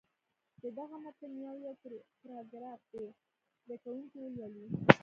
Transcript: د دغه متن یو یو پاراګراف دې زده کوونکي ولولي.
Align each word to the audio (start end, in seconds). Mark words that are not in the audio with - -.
د 0.61 0.63
دغه 0.77 0.95
متن 1.03 1.31
یو 1.45 1.55
یو 1.65 1.73
پاراګراف 2.21 2.81
دې 2.91 3.05
زده 3.63 3.75
کوونکي 3.83 4.17
ولولي. 4.21 4.65